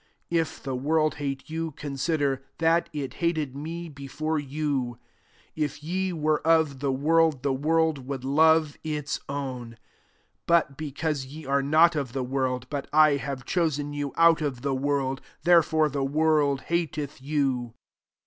[0.31, 4.97] 18 If the world hate yon, consider that it hated me be fore you*
[5.55, 9.77] 19 If ye were of the world, the world would love its own:
[10.47, 14.63] but, because ye are not of the world, but I have diosi^ you out of
[14.63, 17.75] the world, therefore, the world hateth you.